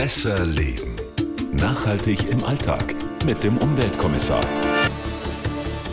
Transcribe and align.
Besser 0.00 0.46
leben. 0.46 0.96
Nachhaltig 1.52 2.30
im 2.30 2.42
Alltag 2.42 2.94
mit 3.26 3.44
dem 3.44 3.58
Umweltkommissar. 3.58 4.40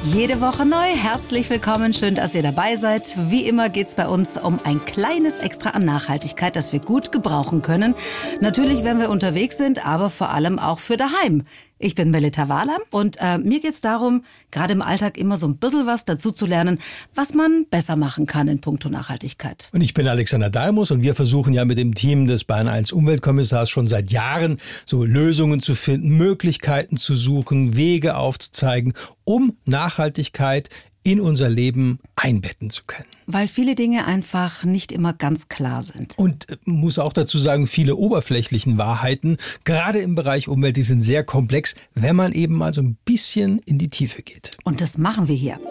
Jede 0.02 0.40
Woche 0.40 0.66
neu. 0.66 0.96
Herzlich 0.96 1.50
willkommen. 1.50 1.94
Schön, 1.94 2.16
dass 2.16 2.34
ihr 2.34 2.42
dabei 2.42 2.78
seid. 2.78 3.18
Wie 3.30 3.46
immer 3.46 3.68
geht 3.68 3.88
es 3.88 3.96
bei 3.96 4.08
uns 4.08 4.38
um 4.38 4.60
ein 4.64 4.86
kleines 4.86 5.40
Extra 5.40 5.72
an 5.72 5.84
Nachhaltigkeit, 5.84 6.56
das 6.56 6.72
wir 6.72 6.80
gut 6.80 7.12
gebrauchen 7.12 7.62
können. 7.62 7.96
Natürlich, 8.40 8.86
wenn 8.86 8.98
wir 8.98 9.10
unterwegs 9.10 9.58
sind, 9.58 9.86
aber 9.86 10.10
vor 10.10 10.30
allem 10.30 10.58
auch 10.58 10.80
für 10.80 10.96
daheim. 10.96 11.44
Ich 11.80 11.94
bin 11.94 12.10
Melita 12.10 12.50
Wahler 12.50 12.80
und 12.90 13.18
äh, 13.20 13.38
mir 13.38 13.60
geht's 13.60 13.82
darum, 13.82 14.24
gerade 14.50 14.74
im 14.74 14.82
Alltag 14.82 15.18
immer 15.18 15.38
so 15.38 15.48
ein 15.48 15.58
bisschen 15.58 15.86
was 15.86 16.06
dazu 16.06 16.32
zu 16.32 16.48
lernen, 16.48 16.80
was 17.14 17.36
man 17.36 17.68
besser 17.70 17.96
machen 17.96 18.26
kann 18.26 18.48
in 18.48 18.62
puncto 18.62 18.90
Nachhaltigkeit. 18.90 19.70
Und 19.74 19.82
ich 19.82 19.94
bin 19.94 20.08
Alexander 20.08 20.50
Dalmus 20.50 20.90
und 20.90 21.04
wir 21.04 21.14
versuchen 21.14 21.54
ja 21.54 21.66
mit 21.66 21.78
dem 21.78 21.94
Team 21.94 22.26
des 22.26 22.46
Bayern 22.46 22.68
1 22.68 22.92
Umweltkommissars 22.92 23.70
schon 23.70 23.86
seit 23.86 24.10
Jahren 24.12 24.60
so 24.86 25.04
Lösungen 25.04 25.62
zu 25.62 25.76
finden, 25.76 26.10
Möglichkeiten 26.10 26.98
zu 26.98 27.16
suchen, 27.16 27.78
Wege 27.78 28.18
aufzuzeigen, 28.18 28.94
um 29.24 29.58
Nachhaltigkeit 29.66 30.70
in 31.08 31.22
unser 31.22 31.48
Leben 31.48 32.00
einbetten 32.18 32.70
zu 32.70 32.84
können. 32.86 33.08
Weil 33.28 33.48
viele 33.48 33.76
Dinge 33.76 34.06
einfach 34.06 34.66
nicht 34.66 34.92
immer 34.92 35.14
ganz 35.14 35.48
klar 35.48 35.82
sind. 35.82 36.18
Und 36.18 36.50
äh, 36.50 36.58
muss 36.66 37.00
auch 37.00 37.14
dazu 37.14 37.38
sagen, 37.38 37.66
viele 37.66 37.96
oberflächlichen 37.96 38.78
Wahrheiten, 38.78 39.38
gerade 39.64 40.00
im 40.00 40.16
Bereich 40.16 40.50
Umwelt, 40.50 40.76
die 40.76 40.84
sind 40.84 41.02
sehr 41.02 41.24
komplex, 41.24 41.76
wenn 41.96 42.18
man 42.18 42.34
eben 42.34 42.56
mal 42.56 42.74
so 42.74 42.82
ein 42.82 42.98
bisschen 43.06 43.60
in 43.60 43.78
die 43.78 43.88
Tiefe 43.88 44.22
geht. 44.22 44.58
Und 44.66 44.82
das 44.82 44.98
machen 44.98 45.30
wir 45.30 45.36
hier. 45.36 45.62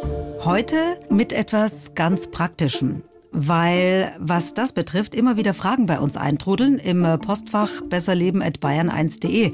Heute 0.42 0.76
mit 1.10 1.34
etwas 1.34 1.94
ganz 1.94 2.30
Praktischem 2.30 3.02
weil 3.38 4.14
was 4.18 4.54
das 4.54 4.72
betrifft, 4.72 5.14
immer 5.14 5.36
wieder 5.36 5.52
Fragen 5.52 5.84
bei 5.84 6.00
uns 6.00 6.16
eintrudeln 6.16 6.78
im 6.78 7.02
Postfach 7.20 7.82
besserleben.bayern1.de. 7.82 9.52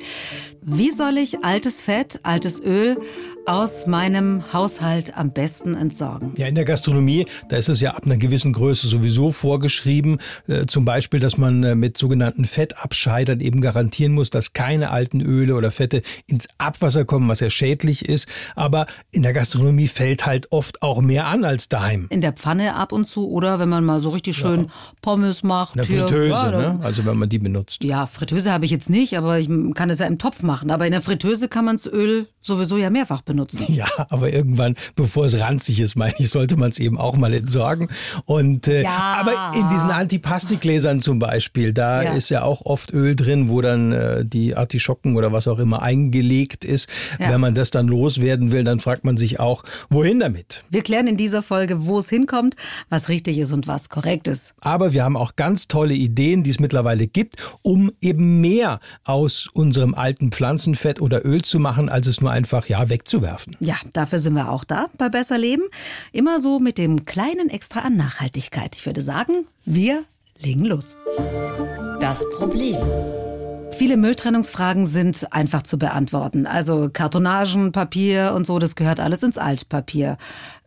Wie 0.63 0.91
soll 0.93 1.19
ich 1.19 1.45
altes 1.45 1.81
Fett, 1.81 2.21
altes 2.23 2.63
Öl 2.63 3.01
aus 3.47 3.87
meinem 3.87 4.53
Haushalt 4.53 5.17
am 5.17 5.33
besten 5.33 5.75
entsorgen? 5.75 6.35
Ja, 6.37 6.47
in 6.47 6.55
der 6.55 6.65
Gastronomie, 6.65 7.27
da 7.49 7.57
ist 7.57 7.69
es 7.69 7.81
ja 7.81 7.93
ab 7.93 8.05
einer 8.05 8.17
gewissen 8.17 8.53
Größe 8.53 8.87
sowieso 8.87 9.31
vorgeschrieben, 9.31 10.19
äh, 10.47 10.67
zum 10.67 10.85
Beispiel, 10.85 11.21
dass 11.21 11.39
man 11.39 11.63
äh, 11.65 11.75
mit 11.75 11.99
sogenannten 11.99 12.45
Fettabscheidern 12.45 13.41
eben 13.41 13.61
garantieren 13.61 14.13
muss, 14.13 14.31
dass 14.31 14.53
keine 14.53 14.91
alten 14.91 15.21
Öle 15.21 15.55
oder 15.55 15.71
Fette 15.71 16.03
ins 16.27 16.49
Abwasser 16.59 17.05
kommen, 17.05 17.29
was 17.29 17.41
ja 17.41 17.51
schädlich 17.51 18.09
ist. 18.09 18.29
Aber 18.55 18.87
in 19.11 19.23
der 19.23 19.33
Gastronomie 19.33 19.89
fällt 19.89 20.27
halt 20.27 20.53
oft 20.53 20.83
auch 20.83 21.01
mehr 21.01 21.27
an 21.27 21.45
als 21.45 21.69
daheim. 21.69 22.07
In 22.11 22.21
der 22.21 22.33
Pfanne 22.33 22.75
ab 22.75 22.93
und 22.93 23.07
zu 23.07 23.29
oder 23.29 23.59
wenn 23.59 23.69
man 23.69 23.85
mal 23.85 24.01
so 24.01 24.11
richtig 24.11 24.37
schön 24.37 24.63
ja. 24.63 24.67
Pommes 25.01 25.43
macht. 25.43 25.75
Eine 25.75 25.87
Fritteuse, 25.87 26.31
ja, 26.31 26.51
ne? 26.51 26.81
also 26.83 27.05
wenn 27.05 27.19
man 27.19 27.29
die 27.29 27.39
benutzt. 27.39 27.83
Ja, 27.83 28.07
Fritteuse 28.07 28.53
habe 28.53 28.65
ich 28.65 28.71
jetzt 28.71 28.91
nicht, 28.91 29.17
aber 29.17 29.39
ich 29.39 29.49
kann 29.75 29.91
es 29.91 29.99
ja 29.99 30.07
im 30.07 30.19
Topf 30.19 30.43
machen. 30.43 30.71
Aber 30.71 30.87
in 30.87 30.93
der 30.93 31.01
Fritteuse 31.01 31.49
kann 31.49 31.65
man 31.65 31.77
das 31.77 31.87
Öl 31.87 32.29
sowieso 32.43 32.77
ja 32.77 32.91
mehrfach 32.91 33.23
benutzen. 33.23 33.65
Ja, 33.73 33.87
aber 34.11 34.33
irgendwann, 34.33 34.75
bevor 34.95 35.27
es 35.27 35.39
ranzig 35.39 35.81
ist, 35.81 35.97
meine 35.97 36.15
ich, 36.19 36.31
sollte 36.31 36.57
man 36.57 36.71
es 36.71 36.79
eben 36.79 36.99
auch 36.99 37.17
mal 37.17 37.33
entsorgen. 37.33 37.89
Und 38.25 38.69
äh, 38.69 38.83
ja. 38.83 39.17
aber 39.21 39.57
in 39.59 39.69
diesen 39.69 39.91
Antipastikgläsern 39.91 41.01
zum 41.01 41.19
Beispiel, 41.19 41.73
da 41.73 42.03
ja. 42.03 42.13
ist 42.13 42.29
ja 42.29 42.43
auch 42.43 42.63
oft 42.67 42.93
Öl 42.93 43.17
drin, 43.17 43.49
wo 43.49 43.61
dann 43.61 43.93
äh, 43.93 44.25
die 44.25 44.57
Artischocken 44.57 45.17
oder 45.17 45.33
was 45.33 45.49
auch 45.49 45.59
immer 45.59 45.83
eingelegt 45.83 46.65
ist. 46.65 46.89
Ja. 47.19 47.31
Wenn 47.31 47.41
man 47.41 47.55
das 47.55 47.71
dann 47.71 47.89
loswerden 47.89 48.53
will, 48.53 48.65
dann 48.65 48.81
fragt 48.81 49.05
man 49.05 49.17
sich 49.17 49.41
auch, 49.41 49.63
wohin 49.89 50.21
damit? 50.21 50.65
Wir 50.71 50.83
klären 50.83 51.07
in 51.07 51.17
dieser 51.17 51.43
Folge, 51.43 51.87
wo 51.87 51.99
es 51.99 52.09
hinkommt, 52.09 52.57
was 52.89 53.09
richtig 53.09 53.39
ist 53.39 53.53
und 53.53 53.67
was 53.67 53.89
korrekt 53.89 54.29
ist. 54.29 54.55
Aber 54.61 54.93
wir 54.93 55.05
haben 55.05 55.17
auch 55.17 55.37
ganz 55.37 55.69
tolle 55.69 55.95
Ideen, 55.95 56.43
die 56.43 56.51
es 56.51 56.61
mittlerweile 56.61 57.07
gibt, 57.07 57.37
um 57.63 57.93
eben 58.01 58.41
mehr 58.41 58.81
aus 59.05 59.49
unserem 59.53 59.95
alten 59.95 60.33
Pflanzenfett 60.33 61.01
oder 61.01 61.25
Öl 61.25 61.43
zu 61.43 61.59
machen, 61.59 61.89
als 61.89 62.07
es 62.07 62.21
nur 62.21 62.32
einfach 62.33 62.67
ja 62.67 62.89
wegzuwerfen. 62.89 63.57
Ja, 63.61 63.77
dafür 63.93 64.19
sind 64.19 64.35
wir 64.35 64.51
auch 64.51 64.65
da 64.65 64.87
bei 64.99 65.09
Besser 65.09 65.39
Leben. 65.39 65.63
Immer 66.13 66.41
so 66.41 66.59
mit 66.59 66.79
dem 66.79 67.05
kleinen 67.05 67.49
Extra 67.51 67.81
an 67.81 67.97
Nachhaltigkeit. 67.97 68.75
Ich 68.75 68.85
würde 68.87 69.03
sagen, 69.03 69.47
wir 69.65 70.05
legen 70.41 70.65
los. 70.65 70.97
Das 72.01 72.25
Problem. 72.37 72.77
Viele 73.79 73.97
Mülltrennungsfragen 73.97 74.87
sind 74.87 75.33
einfach 75.33 75.63
zu 75.63 75.79
beantworten. 75.79 76.47
Also 76.47 76.91
Kartonagen, 76.93 77.73
Papier 77.73 78.33
und 78.35 78.47
so, 78.47 78.59
das 78.59 78.77
gehört 78.77 79.01
alles 79.01 79.23
ins 79.23 79.39
Altpapier. 79.39 80.19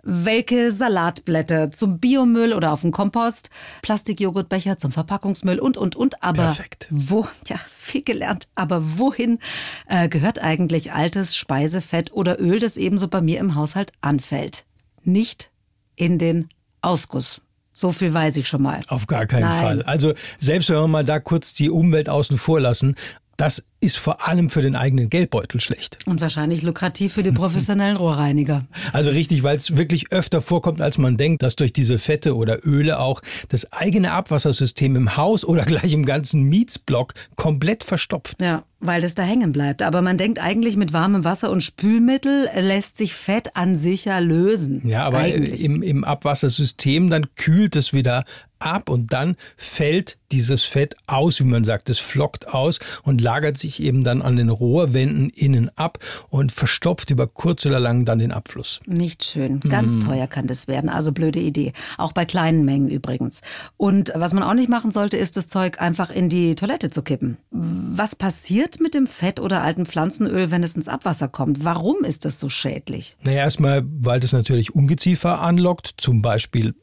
Welke 0.02 0.72
Salatblätter 0.72 1.72
zum 1.72 2.00
Biomüll 2.00 2.54
oder 2.54 2.74
auf 2.74 2.82
den 2.82 2.92
Kompost, 2.92 3.50
Plastikjoghurtbecher 3.82 4.78
zum 4.78 4.92
Verpackungsmüll 4.92 5.60
und, 5.60 5.78
und, 5.78 5.96
und. 5.96 6.22
Aber 6.24 6.44
Perfekt. 6.44 6.88
wo, 6.90 7.28
ja, 7.48 7.58
viel 7.76 8.04
gelernt, 8.04 8.48
aber 8.56 8.98
wohin 8.98 9.40
äh, 9.88 10.10
gehört 10.10 10.40
eigentlich 10.40 10.92
altes 10.92 11.36
Speisefett 11.36 12.12
oder 12.12 12.40
Öl, 12.40 12.60
das 12.60 12.76
ebenso 12.76 13.08
bei 13.08 13.22
mir 13.22 13.40
im 13.40 13.56
Haushalt 13.56 13.94
anfällt? 14.02 14.66
Nicht 15.04 15.52
in 15.96 16.18
den 16.18 16.50
Ausguss. 16.82 17.42
So 17.76 17.92
viel 17.92 18.14
weiß 18.14 18.38
ich 18.38 18.48
schon 18.48 18.62
mal. 18.62 18.80
Auf 18.88 19.06
gar 19.06 19.26
keinen 19.26 19.50
Nein. 19.50 19.62
Fall. 19.62 19.82
Also 19.84 20.14
selbst 20.40 20.70
wenn 20.70 20.78
wir 20.78 20.88
mal 20.88 21.04
da 21.04 21.20
kurz 21.20 21.54
die 21.54 21.70
Umwelt 21.70 22.10
außen 22.10 22.38
vor 22.38 22.62
lassen, 22.62 22.96
das 23.36 23.66
ist 23.82 23.98
vor 23.98 24.28
allem 24.28 24.50
für 24.50 24.62
den 24.62 24.76
eigenen 24.76 25.10
Geldbeutel 25.10 25.60
schlecht. 25.60 25.98
Und 26.06 26.22
wahrscheinlich 26.22 26.64
lukrativ 26.64 27.14
für 27.14 27.24
die 27.24 27.32
professionellen 27.32 27.98
Rohrreiniger. 27.98 28.66
Also 28.94 29.12
richtig, 29.12 29.44
weil 29.44 29.58
es 29.58 29.78
wirklich 29.78 30.12
öfter 30.12 30.42
vorkommt, 30.42 30.82
als 30.82 30.98
man 30.98 31.18
denkt, 31.18 31.44
dass 31.44 31.56
durch 31.56 31.74
diese 31.74 32.00
Fette 32.00 32.36
oder 32.36 32.66
Öle 32.66 33.00
auch 33.00 33.22
das 33.50 33.72
eigene 33.72 34.12
Abwassersystem 34.12 34.96
im 34.96 35.18
Haus 35.18 35.46
oder 35.46 35.64
gleich 35.66 35.94
im 35.94 36.06
ganzen 36.06 36.44
Mietsblock 36.44 37.14
komplett 37.36 37.84
verstopft. 37.84 38.42
Ja, 38.42 38.64
weil 38.80 39.02
das 39.02 39.16
da 39.16 39.24
hängen 39.24 39.52
bleibt. 39.52 39.82
Aber 39.82 40.02
man 40.02 40.18
denkt 40.18 40.40
eigentlich, 40.40 40.76
mit 40.76 40.94
warmem 40.94 41.24
Wasser 41.24 41.50
und 41.50 41.62
Spülmittel 41.62 42.50
lässt 42.56 42.98
sich 42.98 43.14
Fett 43.14 43.56
an 43.56 43.76
sich 43.78 44.06
ja 44.06 44.20
lösen. 44.20 44.88
Ja, 44.88 45.06
aber 45.06 45.28
im, 45.28 45.82
im 45.82 46.04
Abwassersystem, 46.04 47.10
dann 47.10 47.28
kühlt 47.36 47.76
es 47.76 47.94
wieder 47.94 48.24
ab 48.60 48.90
und 48.90 49.12
dann 49.14 49.36
fällt 49.58 50.18
dieses 50.32 50.64
Fett 50.64 50.96
aus, 51.08 51.40
wie 51.40 51.46
man 51.46 51.64
sagt. 51.64 51.90
Es 51.90 52.00
flockt 52.00 52.48
aus 52.48 52.80
und 53.04 53.22
lagert 53.22 53.58
sich 53.58 53.65
eben 53.82 54.04
dann 54.04 54.22
an 54.22 54.36
den 54.36 54.50
Rohrwänden 54.50 55.30
innen 55.30 55.70
ab 55.76 56.00
und 56.30 56.52
verstopft 56.52 57.12
über 57.12 57.28
kurz 57.28 57.66
oder 57.66 57.80
lang 57.80 58.06
dann 58.06 58.20
den 58.20 58.32
Abfluss. 58.32 58.80
Nicht 58.86 59.24
schön. 59.24 59.60
Ganz 59.60 59.96
mm. 59.96 60.00
teuer 60.02 60.28
kann 60.28 60.48
das 60.48 60.68
werden. 60.68 60.90
Also 60.90 61.12
blöde 61.12 61.40
Idee. 61.40 61.74
Auch 61.98 62.12
bei 62.12 62.26
kleinen 62.26 62.66
Mengen 62.66 62.90
übrigens. 62.90 63.42
Und 63.78 64.12
was 64.16 64.34
man 64.34 64.44
auch 64.44 64.54
nicht 64.54 64.70
machen 64.70 64.92
sollte, 64.92 65.18
ist 65.18 65.38
das 65.38 65.48
Zeug 65.48 65.82
einfach 65.82 66.10
in 66.10 66.30
die 66.30 66.56
Toilette 66.56 66.90
zu 66.90 67.02
kippen. 67.02 67.38
Was 67.52 68.16
passiert 68.16 68.80
mit 68.80 68.94
dem 68.94 69.08
Fett 69.08 69.40
oder 69.40 69.62
alten 69.62 69.86
Pflanzenöl, 69.86 70.52
wenn 70.52 70.64
es 70.64 70.76
ins 70.76 70.88
Abwasser 70.88 71.28
kommt? 71.28 71.64
Warum 71.64 72.04
ist 72.04 72.26
das 72.26 72.40
so 72.40 72.50
schädlich? 72.50 73.18
Naja, 73.24 73.40
erstmal, 73.40 73.84
weil 73.86 74.20
das 74.20 74.34
natürlich 74.34 74.74
Ungeziefer 74.76 75.42
anlockt, 75.42 75.96
zum 75.98 76.22
Beispiel 76.22 76.76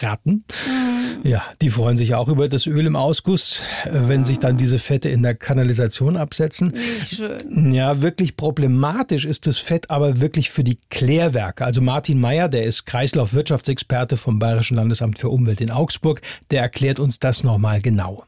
Ratten. 0.00 0.44
Mhm. 0.66 1.06
Ja, 1.28 1.42
die 1.60 1.70
freuen 1.70 1.96
sich 1.96 2.14
auch 2.14 2.28
über 2.28 2.48
das 2.48 2.66
Öl 2.66 2.86
im 2.86 2.96
Ausguss, 2.96 3.62
äh, 3.84 3.90
wenn 3.92 4.24
sich 4.24 4.38
dann 4.38 4.56
diese 4.56 4.78
Fette 4.78 5.08
in 5.08 5.22
der 5.22 5.34
Kanalisation 5.34 6.16
absetzen. 6.16 6.74
Schön. 7.04 7.72
Ja, 7.72 8.02
wirklich 8.02 8.36
problematisch 8.36 9.24
ist 9.24 9.46
das 9.46 9.58
Fett 9.58 9.90
aber 9.90 10.20
wirklich 10.20 10.50
für 10.50 10.64
die 10.64 10.78
Klärwerke. 10.90 11.64
Also 11.64 11.80
Martin 11.80 12.20
Meyer, 12.20 12.48
der 12.48 12.64
ist 12.64 12.86
Kreislaufwirtschaftsexperte 12.86 14.16
vom 14.16 14.38
Bayerischen 14.38 14.76
Landesamt 14.76 15.18
für 15.18 15.28
Umwelt 15.28 15.60
in 15.60 15.70
Augsburg, 15.70 16.20
der 16.50 16.62
erklärt 16.62 17.00
uns 17.00 17.18
das 17.18 17.44
nochmal 17.44 17.80
genau. 17.80 18.24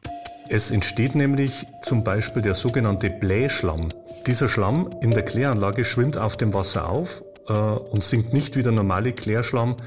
Es 0.49 0.71
entsteht 0.71 1.15
nämlich 1.15 1.65
zum 1.83 2.03
Beispiel 2.03 2.41
der 2.41 2.55
sogenannte 2.55 3.09
Blähschlamm. 3.09 3.89
Dieser 4.25 4.47
Schlamm 4.47 4.89
in 5.01 5.11
der 5.11 5.23
Kläranlage 5.23 5.85
schwimmt 5.85 6.17
auf 6.17 6.37
dem 6.37 6.53
Wasser 6.53 6.89
auf 6.89 7.23
äh, 7.47 7.53
und 7.53 8.03
sinkt 8.03 8.33
nicht 8.33 8.55
wie 8.55 8.63
der 8.63 8.71
normale 8.71 9.13
Klärschlamm 9.13 9.77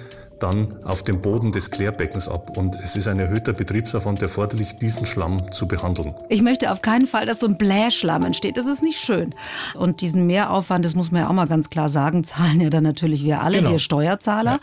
dann 0.43 0.77
auf 0.85 1.03
dem 1.03 1.21
Boden 1.21 1.53
des 1.53 1.71
Klärbeckens 1.71 2.29
ab. 2.29 2.57
Und 2.57 2.77
es 2.77 2.97
ist 2.97 3.09
ein 3.09 3.19
erhöhter 3.19 3.53
Betriebsaufwand 3.53 4.21
erforderlich, 4.23 4.77
diesen 4.77 5.07
Schlamm 5.07 5.53
zu 5.53 5.69
behandeln. 5.69 6.15
Ich 6.29 6.43
möchte 6.43 6.73
auf 6.73 6.83
keinen 6.83 7.07
Fall, 7.07 7.27
dass 7.27 7.41
so 7.41 7.47
ein 7.47 7.57
Blähschlamm 7.57 8.25
entsteht. 8.25 8.57
Das 8.57 8.67
ist 8.67 8.83
nicht 8.83 9.01
schön. 9.01 9.35
Und 9.75 10.01
diesen 10.01 10.27
Mehraufwand, 10.27 10.85
das 10.85 10.95
muss 10.95 11.11
man 11.11 11.23
ja 11.23 11.29
auch 11.29 11.35
mal 11.35 11.47
ganz 11.47 11.71
klar 11.71 11.89
sagen, 11.89 12.25
zahlen 12.33 12.61
ja 12.61 12.71
dann 12.71 12.85
natürlich 12.85 13.25
wir 13.25 13.43
alle, 13.43 13.59
genau. 13.59 13.71
wir 13.71 13.79
Steuerzahler. 13.79 14.53
Ja. 14.53 14.61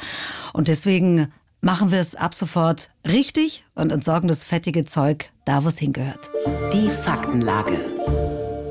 Und 0.54 0.68
deswegen 0.68 1.32
machen 1.62 1.92
wir 1.92 2.00
es 2.00 2.16
ab 2.16 2.34
sofort 2.34 2.90
richtig 3.08 3.66
und 3.76 3.92
entsorgen 3.92 4.28
das 4.28 4.44
fettige 4.44 4.86
Zeug 4.86 5.32
da, 5.46 5.64
wo 5.64 5.68
es 5.68 5.78
hingehört. 5.80 6.30
Die 6.74 6.90
Faktenlage. 6.90 7.80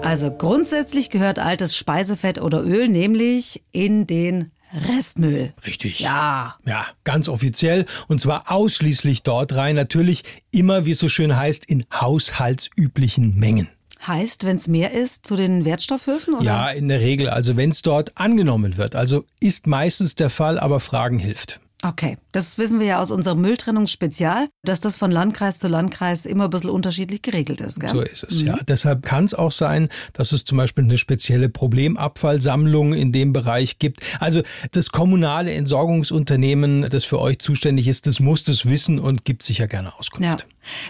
Also 0.03 0.31
grundsätzlich 0.31 1.11
gehört 1.11 1.39
altes 1.39 1.77
Speisefett 1.77 2.41
oder 2.41 2.63
Öl 2.63 2.89
nämlich 2.89 3.63
in 3.73 4.07
den 4.07 4.53
Restmüll. 4.73 5.53
Richtig. 5.67 6.01
Ja. 6.01 6.57
Ja, 6.65 6.87
ganz 7.05 7.29
offiziell. 7.29 7.87
Und 8.07 8.21
zwar 8.21 8.51
ausschließlich 8.51 9.23
dort 9.23 9.55
rein. 9.55 9.77
Natürlich 9.77 10.25
immer, 10.51 10.85
wie 10.85 10.93
es 10.93 10.99
so 10.99 11.09
schön 11.09 11.37
heißt, 11.37 11.65
in 11.65 11.85
haushaltsüblichen 11.93 13.39
Mengen. 13.39 13.69
Heißt, 14.07 14.45
wenn 14.45 14.57
es 14.57 14.69
mehr 14.69 14.93
ist, 14.93 15.27
zu 15.27 15.37
den 15.37 15.65
Wertstoffhöfen? 15.65 16.35
Oder? 16.35 16.45
Ja, 16.45 16.71
in 16.71 16.89
der 16.89 17.01
Regel. 17.01 17.29
Also 17.29 17.57
wenn 17.57 17.71
es 17.71 17.83
dort 17.83 18.17
angenommen 18.17 18.77
wird. 18.77 18.95
Also 18.95 19.25
ist 19.41 19.67
meistens 19.67 20.15
der 20.15 20.31
Fall, 20.31 20.59
aber 20.59 20.81
Fragen 20.81 21.19
hilft. 21.19 21.61
Okay, 21.81 22.19
das 22.33 22.59
wissen 22.59 22.81
wir 22.81 22.87
ja 22.87 23.01
aus 23.01 23.13
unserem 23.13 23.41
Mülltrennungsspezial, 23.41 24.49
dass 24.65 24.81
das 24.81 24.97
von 24.97 25.13
Landkreis 25.13 25.61
zu 25.61 25.69
Landkreis 25.69 26.27
immer 26.27 26.45
ein 26.45 26.51
bisschen 26.51 26.71
unterschiedlich 26.71 27.23
geregelt 27.23 27.61
ist. 27.61 27.79
Gell? 27.79 27.91
So 27.91 28.01
ist 28.01 28.25
es, 28.25 28.41
mhm. 28.43 28.49
ja. 28.49 28.59
Deshalb 28.67 29.05
kann 29.05 29.25
es 29.25 29.33
auch 29.33 29.53
sein, 29.53 29.89
dass 30.13 30.33
es 30.33 30.45
zum 30.45 30.59
Beispiel 30.59 30.83
eine 30.83 30.99
spezielle 30.99 31.49
Problemabfallsammlung 31.49 32.95
in 32.95 33.13
dem 33.13 33.33
Bereich 33.33 33.79
gibt. 33.79 34.01
Also 34.19 34.43
das 34.73 34.91
kommunale 34.91 35.53
Entsorgungsunternehmen, 35.53 36.89
das 36.91 37.05
für 37.05 37.21
euch 37.21 37.39
zuständig 37.39 37.87
ist, 37.87 38.09
das 38.09 38.19
muss 38.19 38.43
das 38.43 38.67
wissen 38.67 38.99
und 38.99 39.25
gibt 39.25 39.45
sicher 39.45 39.69
gerne 39.69 39.97
Auskunft. 39.97 40.41
Ja. 40.41 40.47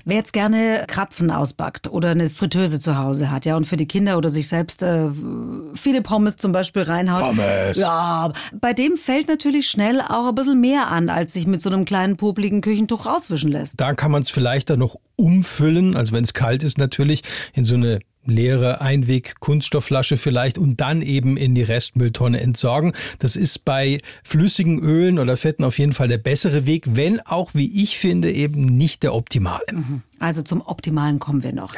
Wer 0.07 0.17
jetzt 0.17 0.33
gerne 0.33 0.85
Krapfen 0.89 1.31
ausbackt 1.31 1.89
oder 1.89 2.11
eine 2.11 2.31
Fritteuse 2.31 2.81
zu 2.81 2.97
Hause 2.97 3.31
hat, 3.31 3.45
ja, 3.45 3.57
und 3.57 3.67
für 3.67 3.77
die 3.77 3.87
Kinder 3.87 4.17
oder 4.17 4.29
sich 4.29 4.49
selbst 4.49 4.83
äh, 4.83 5.11
viele 5.75 6.03
Pommes 6.03 6.37
zum 6.37 6.53
Beispiel 6.53 6.83
reinhaut. 6.83 7.25
Pommes. 7.25 7.77
Ja, 7.77 8.33
bei 8.61 8.73
dem 8.73 8.97
fällt 8.97 9.29
natürlich 9.29 9.69
schnell 9.69 10.01
auch 10.01 10.29
ein 10.29 10.35
bisschen 10.35 10.61
mehr 10.61 10.78
an, 10.87 11.09
als 11.09 11.33
sich 11.33 11.47
mit 11.47 11.61
so 11.61 11.71
einem 11.71 11.85
kleinen 11.85 12.17
popligen 12.17 12.61
Küchentuch 12.61 13.07
rauswischen 13.07 13.51
lässt. 13.51 13.81
Da 13.81 13.95
kann 13.95 14.11
man 14.11 14.23
es 14.23 14.31
vielleicht 14.31 14.71
dann 14.71 14.79
noch 14.79 14.97
umfüllen, 15.17 15.97
also 15.97 16.13
wenn 16.13 16.25
es 16.25 16.33
kalt 16.33 16.63
ist 16.63 16.79
natürlich, 16.79 17.23
in 17.55 17.65
so 17.65 17.75
eine 17.75 17.99
leere 18.29 18.81
Einweg-Kunststoffflasche 18.81 20.17
vielleicht 20.17 20.59
und 20.59 20.81
dann 20.81 21.03
eben 21.03 21.37
in 21.37 21.55
die 21.55 21.63
Restmülltonne 21.63 22.41
entsorgen. 22.41 22.93
Das 23.19 23.37
ist 23.37 23.65
bei 23.65 24.01
flüssigen 24.23 24.79
Ölen 24.79 25.19
oder 25.19 25.37
Fetten 25.37 25.65
auf 25.65 25.79
jeden 25.79 25.93
Fall 25.93 26.09
der 26.09 26.19
bessere 26.19 26.67
Weg, 26.67 26.85
wenn 26.89 27.21
auch, 27.21 27.51
wie 27.55 27.83
ich 27.83 27.99
finde, 27.99 28.31
eben 28.31 28.65
nicht 28.65 29.03
der 29.03 29.15
optimale. 29.15 29.65
Mhm. 29.73 30.03
Also 30.19 30.43
zum 30.43 30.61
Optimalen 30.61 31.19
kommen 31.19 31.43
wir 31.43 31.53
noch. 31.53 31.75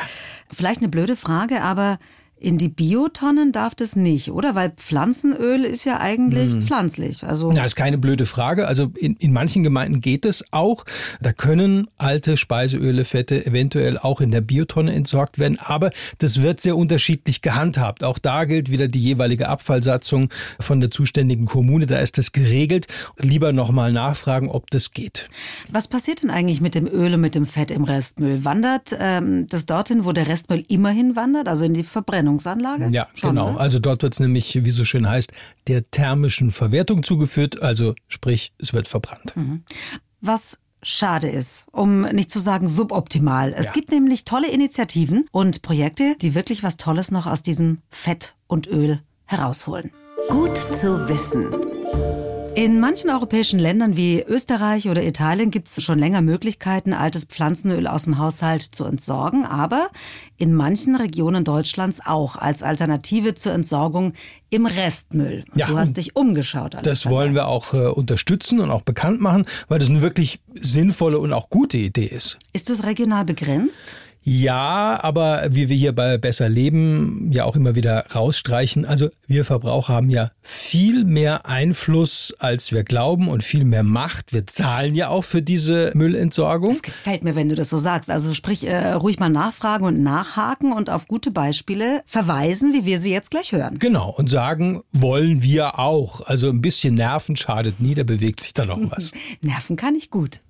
Vielleicht 0.53 0.81
eine 0.81 0.89
blöde 0.89 1.15
Frage, 1.15 1.63
aber 1.63 1.99
in 2.41 2.57
die 2.57 2.69
Biotonnen 2.69 3.53
darf 3.53 3.75
das 3.75 3.97
nicht, 3.97 4.31
oder? 4.31 4.55
Weil 4.55 4.71
Pflanzenöl 4.71 5.65
ist 5.65 5.85
ja 5.85 6.01
eigentlich 6.01 6.53
hm. 6.53 6.63
pflanzlich. 6.63 7.23
Also 7.23 7.53
ja, 7.53 7.65
ist 7.65 7.77
keine 7.77 7.99
blöde 7.99 8.25
Frage. 8.25 8.67
Also 8.67 8.91
in, 8.97 9.15
in 9.17 9.33
manchen 9.33 9.63
Gemeinden 9.63 10.01
geht 10.01 10.25
es 10.25 10.43
auch. 10.51 10.85
Da 11.21 11.35
können 11.35 11.89
alte 11.99 12.39
Speiseöle, 12.39 13.05
Fette 13.05 13.45
eventuell 13.45 13.99
auch 13.99 14.23
in 14.23 14.31
der 14.31 14.41
Biotonne 14.41 14.93
entsorgt 14.95 15.39
werden. 15.39 15.59
Aber 15.61 15.91
das 16.19 16.41
wird 16.41 16.63
sehr 16.63 16.77
unterschiedlich 16.77 17.43
gehandhabt. 17.43 18.05
Auch 18.05 18.19
da 18.19 18.45
gilt 18.45 18.71
wieder 18.71 18.89
die 18.89 19.03
jeweilige 19.03 19.49
Abfallsatzung 19.49 20.31
von 20.59 20.81
der 20.81 20.91
zuständigen 20.91 21.45
Kommune. 21.45 21.87
Da 21.87 21.99
ist 21.99 22.17
das 22.17 22.33
geregelt. 22.33 22.87
Lieber 23.19 23.53
nochmal 23.53 23.93
nachfragen, 23.93 24.49
ob 24.49 24.71
das 24.71 24.93
geht. 24.93 25.29
Was 25.71 25.89
passiert 25.89 26.23
denn 26.23 26.31
eigentlich 26.31 26.63
mit 26.63 26.75
dem 26.75 26.87
Öl 26.87 27.13
und 27.15 27.21
mit 27.21 27.35
dem 27.35 27.45
Fett 27.45 27.71
im 27.71 27.85
Restmüll? 27.85 28.47
Wandert 28.47 28.97
ähm, 28.99 29.47
das 29.47 29.67
dorthin, 29.67 30.07
wo 30.07 30.13
der 30.13 30.27
Restmüll 30.27 30.65
immerhin 30.69 31.17
wandert, 31.17 31.47
also 31.47 31.67
in 31.67 31.75
die 31.75 31.83
Verbrennung? 31.83 32.30
Verbrennungsanlage? 32.39 32.89
Ja, 32.95 33.09
Schon, 33.15 33.31
genau. 33.31 33.53
Ne? 33.53 33.59
Also 33.61 33.79
dort 33.79 34.03
wird 34.03 34.13
es 34.13 34.21
nämlich, 34.21 34.65
wie 34.65 34.71
so 34.71 34.85
schön 34.85 35.09
heißt, 35.09 35.33
der 35.67 35.91
thermischen 35.91 36.51
Verwertung 36.51 37.03
zugeführt. 37.03 37.61
Also 37.63 37.95
sprich, 38.09 38.53
es 38.59 38.73
wird 38.73 38.89
verbrannt. 38.89 39.37
Mhm. 39.37 39.63
Was 40.21 40.59
schade 40.83 41.29
ist, 41.29 41.67
um 41.73 42.03
nicht 42.03 42.31
zu 42.31 42.39
sagen 42.39 42.69
suboptimal. 42.69 43.53
Es 43.57 43.67
ja. 43.67 43.73
gibt 43.73 43.91
nämlich 43.91 44.25
tolle 44.25 44.51
Initiativen 44.51 45.27
und 45.31 45.63
Projekte, 45.63 46.17
die 46.21 46.35
wirklich 46.35 46.63
was 46.63 46.77
Tolles 46.77 47.11
noch 47.11 47.27
aus 47.27 47.43
diesem 47.43 47.79
Fett 47.91 48.35
und 48.47 48.67
Öl 48.67 49.01
herausholen. 49.27 49.91
Gut 50.29 50.57
zu 50.57 51.09
wissen. 51.09 51.49
In 52.61 52.79
manchen 52.79 53.09
europäischen 53.09 53.59
Ländern 53.59 53.97
wie 53.97 54.23
Österreich 54.23 54.91
oder 54.91 55.03
Italien 55.03 55.51
gibt 55.51 55.69
es 55.75 55.83
schon 55.83 55.99
länger 55.99 56.21
Möglichkeiten, 56.21 56.93
altes 56.93 57.25
Pflanzenöl 57.25 57.87
aus 57.87 58.05
dem 58.05 58.19
Haushalt 58.19 58.61
zu 58.61 58.85
entsorgen, 58.85 59.47
aber 59.47 59.89
in 60.37 60.53
manchen 60.53 60.95
Regionen 60.95 61.43
Deutschlands 61.43 62.03
auch 62.05 62.37
als 62.37 62.63
Alternative 62.63 63.35
zur 63.35 63.55
Entsorgung 63.55 64.13
im 64.51 64.67
Restmüll. 64.67 65.43
Ja, 65.55 65.65
du 65.65 65.79
hast 65.79 65.97
dich 65.97 66.17
umgeschaut. 66.17 66.75
Alexander. 66.75 66.91
Das 66.91 67.07
wollen 67.07 67.33
wir 67.33 67.49
auch 67.49 67.73
äh, 67.73 67.87
unterstützen 67.87 68.61
und 68.61 68.71
auch 68.71 68.83
bekannt 68.83 69.23
machen, 69.23 69.47
weil 69.69 69.79
das 69.79 69.89
eine 69.89 70.03
wirklich 70.03 70.41
sinnvolle 70.53 71.19
und 71.19 71.33
auch 71.33 71.49
gute 71.49 71.79
Idee 71.79 72.05
ist. 72.05 72.39
Ist 72.53 72.69
das 72.69 72.85
regional 72.85 73.25
begrenzt? 73.25 73.97
Ja, 74.23 74.99
aber 75.03 75.45
wie 75.51 75.69
wir 75.69 75.77
hier 75.77 75.95
bei 75.95 76.19
Besser 76.19 76.49
Leben 76.49 77.31
ja 77.33 77.45
auch 77.45 77.57
immer 77.57 77.75
wieder 77.75 78.05
rausstreichen, 78.15 78.85
also 78.85 79.09
wir 79.27 79.45
Verbraucher 79.45 79.95
haben 79.95 80.11
ja 80.11 80.31
viel 80.43 81.05
mehr 81.05 81.47
Einfluss, 81.47 82.35
als 82.39 82.71
wir 82.71 82.85
glauben 82.85 83.29
und 83.29 83.43
viel 83.43 83.65
mehr 83.65 83.83
Macht. 83.83 84.33
Wir 84.33 84.47
zahlen 84.47 84.95
ja 84.95 85.09
auch 85.09 85.25
für 85.25 85.43
diese 85.43 85.93
Müllentsorgung. 85.95 86.71
Das 86.71 86.83
gefällt 86.83 87.25
mir, 87.25 87.35
wenn 87.35 87.49
du 87.49 87.55
das 87.55 87.71
so 87.71 87.79
sagst. 87.79 88.11
Also 88.11 88.35
sprich, 88.35 88.67
äh, 88.67 88.93
ruhig 88.93 89.19
mal 89.19 89.31
nachfragen 89.31 89.87
und 89.87 90.03
nachhaken 90.03 90.73
und 90.73 90.91
auf 90.91 91.09
gute 91.09 91.31
Beispiele 91.31 92.03
verweisen, 92.05 92.75
wie 92.75 92.85
wir 92.85 92.99
sie 92.99 93.11
jetzt 93.11 93.31
gleich 93.31 93.53
hören. 93.53 93.79
Genau, 93.79 94.11
und 94.11 94.29
sagen, 94.29 94.83
wollen 94.93 95.43
wir 95.43 95.79
auch. 95.79 96.21
Also 96.27 96.51
ein 96.51 96.61
bisschen 96.61 96.95
Nerven 96.95 97.37
schadet 97.37 97.81
nie, 97.81 97.95
da 97.95 98.03
bewegt 98.03 98.41
sich 98.41 98.53
da 98.53 98.67
noch 98.67 98.79
was. 98.91 99.13
Nerven 99.41 99.77
kann 99.77 99.95
ich 99.95 100.11
gut. 100.11 100.41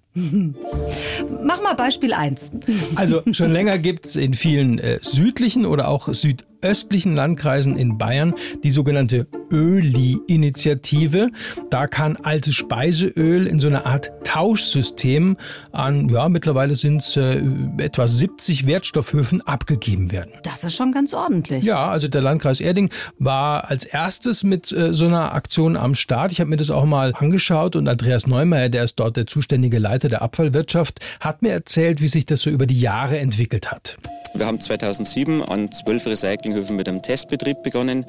Mach 1.44 1.62
mal 1.62 1.74
Beispiel 1.74 2.12
1. 2.12 2.52
Also 2.96 3.22
schon 3.32 3.50
länger 3.52 3.78
gibt 3.78 4.06
es 4.06 4.16
in 4.16 4.34
vielen 4.34 4.78
äh, 4.78 4.98
südlichen 5.00 5.66
oder 5.66 5.88
auch 5.88 6.08
süd 6.12 6.44
östlichen 6.62 7.14
Landkreisen 7.14 7.76
in 7.76 7.98
Bayern 7.98 8.34
die 8.62 8.70
sogenannte 8.70 9.26
Öli-Initiative. 9.50 11.30
Da 11.70 11.86
kann 11.86 12.16
altes 12.16 12.54
Speiseöl 12.54 13.46
in 13.46 13.58
so 13.58 13.66
einer 13.66 13.86
Art 13.86 14.12
Tauschsystem 14.24 15.36
an, 15.72 16.08
ja, 16.08 16.28
mittlerweile 16.28 16.76
sind 16.76 17.02
es 17.02 17.16
äh, 17.16 17.42
etwa 17.78 18.06
70 18.06 18.66
Wertstoffhöfen 18.66 19.42
abgegeben 19.42 20.12
werden. 20.12 20.32
Das 20.44 20.62
ist 20.62 20.76
schon 20.76 20.92
ganz 20.92 21.14
ordentlich. 21.14 21.64
Ja, 21.64 21.88
also 21.88 22.06
der 22.06 22.20
Landkreis 22.20 22.60
Erding 22.60 22.90
war 23.18 23.68
als 23.68 23.84
erstes 23.84 24.44
mit 24.44 24.70
äh, 24.70 24.94
so 24.94 25.06
einer 25.06 25.34
Aktion 25.34 25.76
am 25.76 25.94
Start. 25.94 26.32
Ich 26.32 26.40
habe 26.40 26.50
mir 26.50 26.56
das 26.56 26.70
auch 26.70 26.84
mal 26.84 27.12
angeschaut 27.16 27.74
und 27.74 27.88
Andreas 27.88 28.26
Neumeier, 28.26 28.68
der 28.68 28.84
ist 28.84 29.00
dort 29.00 29.16
der 29.16 29.26
zuständige 29.26 29.78
Leiter 29.78 30.08
der 30.08 30.22
Abfallwirtschaft, 30.22 31.00
hat 31.18 31.42
mir 31.42 31.50
erzählt, 31.50 32.00
wie 32.00 32.08
sich 32.08 32.26
das 32.26 32.42
so 32.42 32.50
über 32.50 32.66
die 32.66 32.80
Jahre 32.80 33.18
entwickelt 33.18 33.70
hat. 33.70 33.98
Wir 34.34 34.46
haben 34.46 34.60
2007 34.60 35.42
an 35.42 35.72
zwölf 35.72 36.06
Recyclinghöfen 36.06 36.76
mit 36.76 36.88
einem 36.88 37.02
Testbetrieb 37.02 37.62
begonnen. 37.62 38.06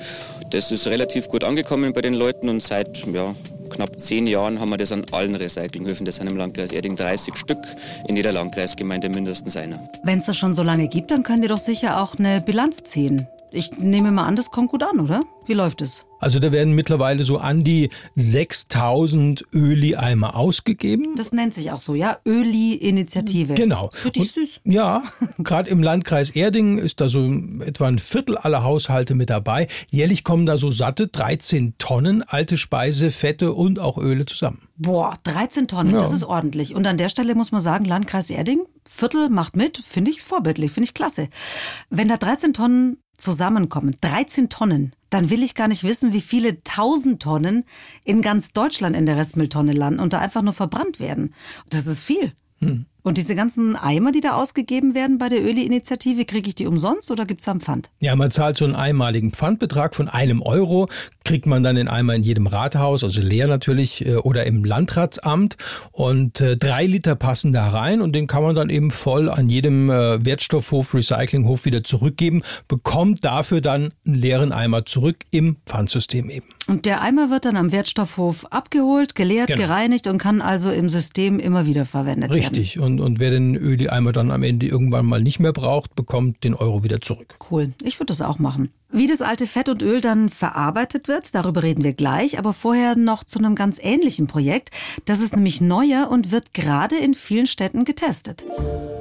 Das 0.51 0.71
ist 0.71 0.87
relativ 0.87 1.27
gut 1.29 1.43
angekommen 1.43 1.93
bei 1.93 2.01
den 2.01 2.13
Leuten 2.13 2.49
und 2.49 2.61
seit 2.61 3.05
ja, 3.07 3.33
knapp 3.69 3.99
zehn 3.99 4.27
Jahren 4.27 4.59
haben 4.59 4.69
wir 4.69 4.77
das 4.77 4.91
an 4.91 5.05
allen 5.11 5.35
Recyclinghöfen. 5.35 6.05
Das 6.05 6.17
sind 6.17 6.27
im 6.27 6.37
Landkreis 6.37 6.71
Erding 6.71 6.95
30 6.95 7.35
Stück, 7.35 7.59
in 8.07 8.15
jeder 8.15 8.31
Landkreisgemeinde 8.31 9.09
mindestens 9.09 9.57
einer. 9.57 9.79
Wenn 10.03 10.19
es 10.19 10.25
das 10.25 10.37
schon 10.37 10.53
so 10.53 10.63
lange 10.63 10.87
gibt, 10.87 11.11
dann 11.11 11.23
könnt 11.23 11.43
ihr 11.43 11.49
doch 11.49 11.57
sicher 11.57 12.01
auch 12.01 12.17
eine 12.17 12.41
Bilanz 12.41 12.83
ziehen. 12.83 13.27
Ich 13.51 13.77
nehme 13.77 14.11
mal 14.11 14.25
an, 14.25 14.35
das 14.35 14.51
kommt 14.51 14.71
gut 14.71 14.83
an, 14.83 14.99
oder? 14.99 15.23
Wie 15.45 15.53
läuft 15.53 15.81
es? 15.81 16.05
Also 16.21 16.39
da 16.39 16.51
werden 16.51 16.73
mittlerweile 16.73 17.23
so 17.23 17.39
an 17.39 17.63
die 17.63 17.89
6000 18.15 19.43
Öli-Eimer 19.53 20.35
ausgegeben. 20.35 21.15
Das 21.15 21.33
nennt 21.33 21.55
sich 21.55 21.71
auch 21.71 21.79
so, 21.79 21.95
ja? 21.95 22.19
Öli-Initiative. 22.25 23.55
Genau. 23.55 23.87
Das 23.87 24.01
ist 24.01 24.05
richtig 24.05 24.31
süß. 24.31 24.61
Ja, 24.63 25.03
gerade 25.39 25.69
im 25.69 25.81
Landkreis 25.81 26.29
Erding 26.29 26.77
ist 26.77 27.01
da 27.01 27.09
so 27.09 27.25
etwa 27.65 27.87
ein 27.87 27.97
Viertel 27.97 28.37
aller 28.37 28.63
Haushalte 28.63 29.15
mit 29.15 29.31
dabei. 29.31 29.67
Jährlich 29.89 30.23
kommen 30.23 30.45
da 30.45 30.59
so 30.59 30.69
satte 30.69 31.07
13 31.07 31.73
Tonnen 31.79 32.21
alte 32.21 32.57
Speise, 32.57 33.09
Fette 33.09 33.53
und 33.53 33.79
auch 33.79 33.97
Öle 33.97 34.25
zusammen. 34.25 34.67
Boah, 34.77 35.17
13 35.23 35.67
Tonnen, 35.67 35.93
ja. 35.93 36.01
das 36.01 36.11
ist 36.11 36.23
ordentlich. 36.23 36.75
Und 36.75 36.85
an 36.85 36.97
der 36.97 37.09
Stelle 37.09 37.33
muss 37.33 37.51
man 37.51 37.61
sagen, 37.61 37.85
Landkreis 37.85 38.29
Erding, 38.29 38.61
Viertel 38.85 39.29
macht 39.29 39.55
mit, 39.55 39.77
finde 39.77 40.11
ich 40.11 40.21
vorbildlich, 40.21 40.71
finde 40.71 40.85
ich 40.85 40.93
klasse. 40.93 41.29
Wenn 41.89 42.07
da 42.07 42.17
13 42.17 42.53
Tonnen 42.53 42.97
zusammenkommen, 43.17 43.95
13 44.01 44.49
Tonnen, 44.49 44.93
dann 45.11 45.29
will 45.29 45.43
ich 45.43 45.53
gar 45.53 45.67
nicht 45.67 45.83
wissen, 45.83 46.13
wie 46.13 46.21
viele 46.21 46.63
tausend 46.63 47.21
Tonnen 47.21 47.65
in 48.05 48.21
ganz 48.21 48.53
Deutschland 48.53 48.95
in 48.95 49.05
der 49.05 49.17
Restmülltonne 49.17 49.73
landen 49.73 49.99
und 49.99 50.13
da 50.13 50.19
einfach 50.19 50.41
nur 50.41 50.53
verbrannt 50.53 50.99
werden. 50.99 51.35
Das 51.69 51.85
ist 51.85 52.01
viel. 52.01 52.29
Hm. 52.59 52.85
Und 53.03 53.17
diese 53.17 53.35
ganzen 53.35 53.75
Eimer, 53.75 54.11
die 54.11 54.21
da 54.21 54.33
ausgegeben 54.33 54.93
werden 54.93 55.17
bei 55.17 55.27
der 55.27 55.43
Öli-Initiative, 55.43 56.25
kriege 56.25 56.49
ich 56.49 56.55
die 56.55 56.67
umsonst 56.67 57.09
oder 57.09 57.25
gibt 57.25 57.41
es 57.41 57.45
da 57.45 57.51
einen 57.51 57.61
Pfand? 57.61 57.89
Ja, 57.99 58.15
man 58.15 58.29
zahlt 58.31 58.57
so 58.57 58.65
einen 58.65 58.75
einmaligen 58.75 59.31
Pfandbetrag 59.31 59.95
von 59.95 60.07
einem 60.07 60.41
Euro, 60.41 60.87
kriegt 61.23 61.45
man 61.45 61.63
dann 61.63 61.75
den 61.75 61.87
Eimer 61.87 62.13
in 62.13 62.23
jedem 62.23 62.47
Rathaus, 62.47 63.03
also 63.03 63.21
leer 63.21 63.47
natürlich, 63.47 64.05
äh, 64.05 64.15
oder 64.15 64.45
im 64.45 64.63
Landratsamt. 64.63 65.57
Und 65.91 66.41
äh, 66.41 66.57
drei 66.57 66.85
Liter 66.85 67.15
passen 67.15 67.51
da 67.53 67.69
rein 67.69 68.01
und 68.01 68.13
den 68.13 68.27
kann 68.27 68.43
man 68.43 68.55
dann 68.55 68.69
eben 68.69 68.91
voll 68.91 69.29
an 69.29 69.49
jedem 69.49 69.89
äh, 69.89 70.23
Wertstoffhof, 70.23 70.93
Recyclinghof 70.93 71.65
wieder 71.65 71.83
zurückgeben, 71.83 72.41
bekommt 72.67 73.25
dafür 73.25 73.61
dann 73.61 73.93
einen 74.05 74.15
leeren 74.15 74.51
Eimer 74.51 74.85
zurück 74.85 75.17
im 75.31 75.57
Pfandsystem 75.65 76.29
eben. 76.29 76.45
Und 76.67 76.85
der 76.85 77.01
Eimer 77.01 77.29
wird 77.29 77.45
dann 77.45 77.55
am 77.55 77.71
Wertstoffhof 77.71 78.45
abgeholt, 78.51 79.15
geleert, 79.15 79.47
genau. 79.47 79.61
gereinigt 79.61 80.07
und 80.07 80.19
kann 80.19 80.41
also 80.41 80.69
im 80.69 80.89
System 80.89 81.39
immer 81.39 81.65
wieder 81.65 81.85
verwendet 81.85 82.29
Richtig. 82.29 82.43
werden. 82.43 82.61
Richtig. 82.61 82.79
Und, 82.91 82.99
und 82.99 83.19
wer 83.19 83.31
den 83.31 83.55
Öli-Eimer 83.55 84.11
dann 84.11 84.31
am 84.31 84.43
Ende 84.43 84.67
irgendwann 84.67 85.05
mal 85.05 85.21
nicht 85.21 85.39
mehr 85.39 85.53
braucht, 85.53 85.95
bekommt 85.95 86.43
den 86.43 86.53
Euro 86.53 86.83
wieder 86.83 86.99
zurück. 86.99 87.35
Cool. 87.49 87.71
Ich 87.83 87.99
würde 87.99 88.07
das 88.07 88.21
auch 88.21 88.39
machen. 88.39 88.69
Wie 88.93 89.07
das 89.07 89.21
alte 89.21 89.47
Fett 89.47 89.69
und 89.69 89.81
Öl 89.81 90.01
dann 90.01 90.27
verarbeitet 90.27 91.07
wird, 91.07 91.33
darüber 91.33 91.63
reden 91.63 91.81
wir 91.81 91.93
gleich, 91.93 92.37
aber 92.37 92.51
vorher 92.51 92.97
noch 92.97 93.23
zu 93.23 93.39
einem 93.39 93.55
ganz 93.55 93.79
ähnlichen 93.81 94.27
Projekt. 94.27 94.69
Das 95.05 95.21
ist 95.21 95.33
nämlich 95.33 95.61
neuer 95.61 96.09
und 96.11 96.33
wird 96.33 96.53
gerade 96.53 96.97
in 96.97 97.13
vielen 97.13 97.47
Städten 97.47 97.85
getestet. 97.85 98.43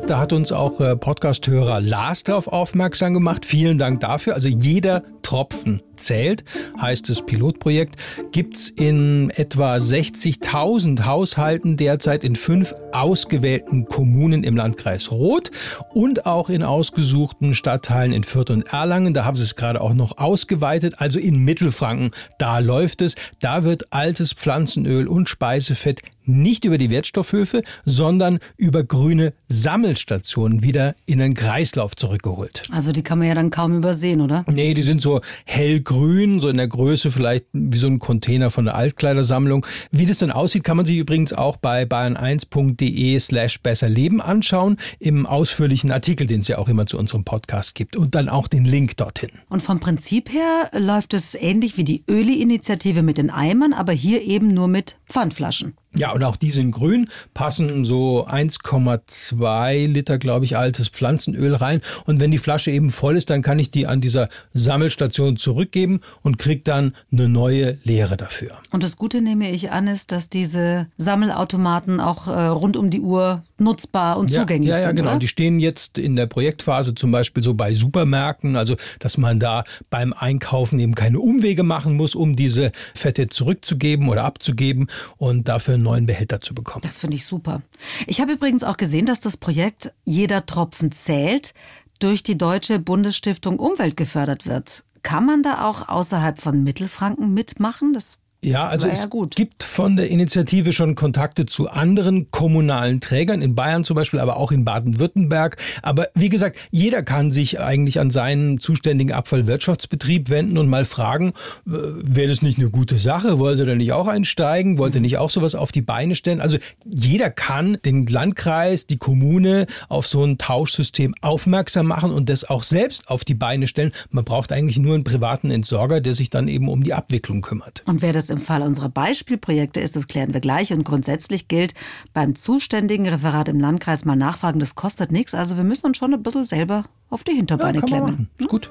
Da 0.07 0.19
hat 0.19 0.33
uns 0.33 0.53
auch 0.53 0.81
äh, 0.81 0.95
Podcast-Hörer 0.95 1.81
Lars 1.81 2.23
darauf 2.23 2.47
aufmerksam 2.47 3.15
gemacht. 3.15 3.45
Vielen 3.45 3.79
Dank 3.79 4.01
dafür. 4.01 4.35
Also 4.35 4.49
jeder 4.49 5.03
Tropfen 5.31 5.81
zählt, 5.95 6.43
heißt 6.81 7.09
das 7.09 7.25
Pilotprojekt, 7.25 7.95
gibt's 8.33 8.69
in 8.69 9.31
etwa 9.31 9.77
60.000 9.77 11.05
Haushalten 11.05 11.77
derzeit 11.77 12.25
in 12.25 12.35
fünf 12.35 12.75
ausgewählten 12.91 13.85
Kommunen 13.85 14.43
im 14.43 14.57
Landkreis 14.57 15.13
Roth 15.13 15.53
und 15.95 16.27
auch 16.27 16.51
in 16.51 16.65
ausgesuchten 16.65 17.55
Stadtteilen 17.55 18.13
in 18.13 18.25
Fürth 18.25 18.51
und 18.51 18.73
Erlangen. 18.73 19.15
Da 19.15 19.25
haben 19.25 19.37
sie 19.37 19.45
es 19.45 19.55
gerade 19.55 19.81
auch 19.81 19.95
noch 19.95 20.19
ausgeweitet. 20.19 20.95
Also 20.99 21.21
in 21.21 21.45
Mittelfranken, 21.45 22.11
da 22.41 22.59
läuft 22.59 23.01
es. 23.01 23.15
Da 23.39 23.63
wird 23.63 23.93
altes 23.93 24.33
Pflanzenöl 24.33 25.07
und 25.07 25.29
Speisefett 25.29 26.03
nicht 26.25 26.65
über 26.65 26.79
die 26.79 26.91
Wertstoffhöfe, 26.91 27.63
sondern 27.85 28.39
über 28.57 28.85
grüne 28.85 29.33
Sammelstationen 29.49 30.63
wieder 30.63 30.95
in 31.07 31.19
den 31.19 31.35
Kreislauf 31.35 31.97
zurückgeholt. 31.97 32.63
Also 32.71 32.93
die 32.93 33.03
kann 33.03 33.19
man 33.19 33.29
ja 33.29 33.35
dann 33.35 33.51
kaum 33.51 33.77
übersehen, 33.77 34.21
oder? 34.21 34.45
Nee, 34.49 34.75
die 34.75 34.83
sind 34.83 35.03
so 35.03 35.21
hellgrün, 35.45 36.41
so 36.41 36.49
in 36.49 36.57
der 36.57 36.69
Größe 36.69 37.11
vielleicht 37.11 37.47
wie 37.53 37.79
so 37.79 37.87
ein 37.87 37.99
Container 37.99 38.51
von 38.51 38.65
der 38.65 38.75
Altkleidersammlung. 38.75 39.67
Wie 39.91 40.07
das 40.07 40.19
dann 40.19 40.31
aussieht, 40.31 40.65
kann 40.65 40.77
man 40.77 40.87
sich 40.87 40.99
übrigens 40.99 41.33
auch 41.33 41.57
bei 41.57 41.85
bayern1.de 41.85 43.19
slash 43.19 43.61
besserleben 43.61 44.21
anschauen, 44.21 44.77
im 44.99 45.27
ausführlichen 45.27 45.91
Artikel, 45.91 46.27
den 46.27 46.41
es 46.41 46.49
ja 46.49 46.59
auch 46.59 46.69
immer 46.69 46.87
zu 46.87 46.99
unserem 46.99 47.25
Podcast 47.25 47.75
gibt 47.75 47.97
und 47.97 48.15
dann 48.15 48.29
auch 48.29 48.49
den 48.49 48.65
Link 48.65 48.97
dorthin. 48.97 49.31
Und 49.49 49.63
vom 49.63 49.81
Prinzip 49.81 50.33
her 50.33 50.71
läuft 50.73 51.15
es 51.15 51.35
ähnlich 51.35 51.77
wie 51.77 51.85
die 51.85 52.05
Öli-Initiative 52.09 53.03
mit 53.03 53.19
den 53.19 53.31
Eimern, 53.31 53.73
aber 53.73 53.93
hier 53.93 54.23
eben 54.23 54.55
nur 54.55 54.69
mit 54.69 54.97
Pfandflaschen. 55.07 55.75
Ja, 55.97 56.13
und 56.13 56.23
auch 56.23 56.37
die 56.37 56.51
sind 56.51 56.71
grün, 56.71 57.09
passen 57.35 57.85
so 57.85 58.27
1,2 58.27 59.89
Liter, 59.89 60.19
glaube 60.19 60.45
ich, 60.45 60.57
altes 60.57 60.89
Pflanzenöl 60.89 61.55
rein. 61.55 61.81
Und 62.07 62.21
wenn 62.21 62.31
die 62.31 62.39
Flasche 62.39 62.71
eben 62.71 62.91
voll 62.91 63.17
ist, 63.17 63.29
dann 63.29 63.43
kann 63.43 63.59
ich 63.59 63.73
die 63.73 63.89
an 63.89 64.01
dieser 64.01 64.29
Sammelstation 64.55 65.37
zurückgeben 65.37 66.01
und 66.23 66.39
kriege 66.39 66.63
dann 66.63 66.95
eine 67.11 67.29
neue 67.29 67.79
leere 67.83 68.17
dafür. 68.17 68.59
Und 68.71 68.85
das 68.85 68.97
Gute 68.99 69.21
nehme 69.21 69.51
ich 69.51 69.73
an, 69.73 69.89
ist, 69.89 70.13
dass 70.13 70.29
diese 70.29 70.87
Sammelautomaten 70.97 72.01
auch 72.01 72.29
äh, 72.29 72.47
rund 72.47 72.77
um 72.77 72.91
die 72.91 73.01
Uhr 73.01 73.43
nutzbar 73.61 74.19
und 74.19 74.31
ja, 74.31 74.41
zugänglich. 74.41 74.71
Ja, 74.71 74.79
ja, 74.79 74.87
sind, 74.89 74.97
genau. 74.97 75.11
Oder? 75.11 75.19
Die 75.19 75.29
stehen 75.29 75.61
jetzt 75.61 75.99
in 75.99 76.17
der 76.17 76.27
Projektphase 76.27 76.95
zum 76.95 77.11
Beispiel 77.11 77.43
so 77.43 77.55
bei 77.55 77.75
Supermärkten, 77.75 78.57
also 78.57 78.77
dass 78.99 79.19
man 79.19 79.39
da 79.39 79.65
beim 79.91 80.13
Einkaufen 80.13 80.79
eben 80.79 80.95
keine 80.95 81.21
Umwege 81.21 81.63
machen 81.63 81.97
muss, 81.97 82.15
um 82.15 82.37
diese 82.37 82.73
Fette 82.95 83.29
zurückzugeben 83.29 84.09
oder 84.09 84.25
abzugeben 84.25 84.89
und 85.17 85.49
dafür 85.49 85.75
einen 85.75 85.83
neuen 85.83 86.07
Behälter 86.07 86.41
zu 86.41 86.55
bekommen. 86.55 86.83
Das 86.83 86.99
finde 86.99 87.17
ich 87.17 87.25
super. 87.25 87.63
Ich 88.07 88.21
habe 88.21 88.33
übrigens 88.33 88.65
auch 88.65 88.77
gesehen, 88.77 89.07
dass 89.07 89.21
das 89.21 89.37
Projekt 89.37 89.93
Jeder 90.05 90.47
Tropfen 90.47 90.93
zählt 90.93 91.55
durch 91.99 92.23
die 92.23 92.39
Deutsche 92.39 92.79
Bundesstiftung 92.79 93.59
Umwelt 93.59 93.97
gefördert 93.97 94.47
wird. 94.47 94.85
Kann 95.03 95.25
man 95.25 95.43
da 95.43 95.67
auch 95.67 95.89
außerhalb 95.89 96.39
von 96.39 96.63
Mittelfranken 96.63 97.33
mitmachen? 97.33 97.93
Das 97.93 98.19
ja, 98.43 98.67
also 98.67 98.87
War 98.87 98.95
es 98.95 99.03
ja 99.03 99.09
gut. 99.09 99.37
gibt 99.37 99.63
von 99.63 99.97
der 99.97 100.09
Initiative 100.09 100.73
schon 100.73 100.95
Kontakte 100.95 101.45
zu 101.45 101.69
anderen 101.69 102.31
kommunalen 102.31 103.01
Trägern, 103.01 103.43
in 103.43 103.55
Bayern 103.55 103.85
zum 103.85 103.97
Beispiel, 103.97 104.19
aber 104.19 104.39
auch 104.39 104.51
in 104.51 104.65
Baden-Württemberg. 104.65 105.59
Aber 105.83 106.09
wie 106.15 106.31
gesagt, 106.31 106.57
jeder 106.71 107.03
kann 107.03 107.31
sich 107.31 107.61
eigentlich 107.61 108.01
an 108.01 108.11
seinen 108.11 108.59
zuständigen 108.59 109.13
Abfallwirtschaftsbetrieb 109.13 110.31
wenden 110.31 110.57
und 110.57 110.69
mal 110.71 110.87
fragen, 110.87 111.29
äh, 111.67 111.73
wäre 111.73 112.29
das 112.29 112.41
nicht 112.41 112.59
eine 112.59 112.71
gute 112.71 112.97
Sache? 112.97 113.39
Wollte 113.39 113.69
er 113.69 113.77
nicht 113.77 113.93
auch 113.93 114.07
einsteigen? 114.07 114.79
Wollte 114.79 114.99
er 114.99 115.03
nicht 115.03 115.19
auch 115.19 115.31
sowas 115.31 115.55
auf 115.55 115.71
die 115.71 115.83
Beine 115.83 116.15
stellen? 116.15 116.41
Also 116.41 116.57
jeder 116.87 117.29
kann 117.29 117.77
den 117.85 118.07
Landkreis, 118.07 118.87
die 118.87 118.97
Kommune 118.97 119.67
auf 119.91 120.07
so 120.07 120.25
ein 120.25 120.39
Tauschsystem 120.39 121.15
aufmerksam 121.21 121.87
machen 121.87 122.11
und 122.11 122.31
das 122.31 122.49
auch 122.49 122.63
selbst 122.63 123.09
auf 123.11 123.23
die 123.25 123.35
Beine 123.35 123.67
stellen. 123.67 123.93
Man 124.11 124.25
braucht 124.25 124.51
eigentlich 124.51 124.79
nur 124.79 124.95
einen 124.95 125.05
privaten 125.05 125.51
Entsorger, 125.51 126.01
der 126.01 126.15
sich 126.15 126.31
dann 126.31 126.49
eben 126.49 126.71
um 126.71 126.83
die 126.83 126.95
Abwicklung 126.95 127.43
kümmert. 127.43 127.83
Und 127.85 128.01
wer 128.01 128.15
das 128.15 128.30
im 128.31 128.39
Fall 128.39 128.63
unserer 128.63 128.89
Beispielprojekte 128.89 129.81
ist, 129.81 129.97
das 129.97 130.09
klären 130.09 130.33
wir 130.33 130.41
gleich. 130.41 130.73
Und 130.73 130.85
grundsätzlich 130.85 131.49
gilt 131.49 131.75
beim 132.13 132.35
zuständigen 132.35 133.07
Referat 133.07 133.49
im 133.49 133.61
Landkreis 133.61 134.05
mal 134.05 134.17
nachfragen, 134.17 134.61
das 134.61 134.75
kostet 134.75 135.13
nichts. 135.13 135.35
Also 135.35 135.57
wir 135.57 135.65
müssen 135.65 135.87
uns 135.87 135.97
schon 135.97 136.15
ein 136.15 136.23
bisschen 136.23 136.45
selber 136.45 136.85
auf 137.11 137.25
die 137.25 137.35
Hinterbeine 137.35 137.81
man 137.81 137.89
klemmen. 137.89 138.31
Ist 138.39 138.49
gut. 138.49 138.71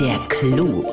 Der 0.00 0.18
Clou. 0.28 0.84